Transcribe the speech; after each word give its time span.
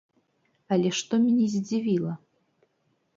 Але 0.75 0.89
што 0.99 1.19
мяне 1.25 1.45
здзівіла! 1.57 2.13